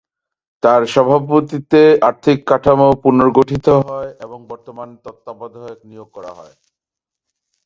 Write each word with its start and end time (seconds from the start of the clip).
তাঁর 0.63 0.81
সভাপতিত্বে 0.93 1.81
আর্থিক 2.09 2.37
কাঠামো 2.47 2.87
পুনর্গঠিত 3.03 3.67
হয় 3.87 4.11
এবং 4.25 4.39
বর্তমান 4.51 4.89
তত্ত্বাবধায়ক 5.03 5.79
নিয়োগ 5.89 6.09
করা 6.15 6.31
হয়। 6.33 6.55